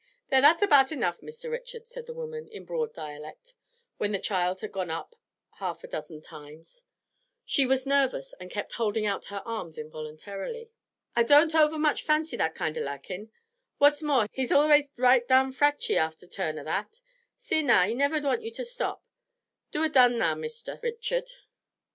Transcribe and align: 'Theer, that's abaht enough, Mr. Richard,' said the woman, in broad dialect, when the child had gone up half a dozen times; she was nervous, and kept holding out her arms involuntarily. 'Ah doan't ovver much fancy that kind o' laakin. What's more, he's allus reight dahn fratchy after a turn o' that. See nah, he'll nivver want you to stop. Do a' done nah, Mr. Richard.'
'Theer, 0.31 0.41
that's 0.41 0.63
abaht 0.63 0.91
enough, 0.91 1.19
Mr. 1.21 1.51
Richard,' 1.51 1.85
said 1.87 2.07
the 2.07 2.13
woman, 2.15 2.47
in 2.47 2.65
broad 2.65 2.91
dialect, 2.91 3.53
when 3.97 4.11
the 4.11 4.17
child 4.17 4.59
had 4.61 4.71
gone 4.71 4.89
up 4.89 5.15
half 5.59 5.83
a 5.83 5.87
dozen 5.87 6.23
times; 6.23 6.81
she 7.45 7.67
was 7.67 7.85
nervous, 7.85 8.33
and 8.39 8.49
kept 8.49 8.71
holding 8.71 9.05
out 9.05 9.25
her 9.25 9.43
arms 9.45 9.77
involuntarily. 9.77 10.71
'Ah 11.15 11.21
doan't 11.21 11.53
ovver 11.53 11.79
much 11.79 12.01
fancy 12.01 12.35
that 12.35 12.55
kind 12.55 12.79
o' 12.79 12.81
laakin. 12.81 13.29
What's 13.77 14.01
more, 14.01 14.25
he's 14.31 14.51
allus 14.51 14.85
reight 14.97 15.27
dahn 15.27 15.51
fratchy 15.53 15.97
after 15.97 16.25
a 16.25 16.29
turn 16.29 16.57
o' 16.57 16.63
that. 16.63 16.99
See 17.37 17.61
nah, 17.61 17.83
he'll 17.85 17.95
nivver 17.97 18.21
want 18.23 18.41
you 18.41 18.49
to 18.53 18.65
stop. 18.65 19.05
Do 19.71 19.83
a' 19.83 19.89
done 19.89 20.17
nah, 20.17 20.33
Mr. 20.33 20.81
Richard.' 20.81 21.29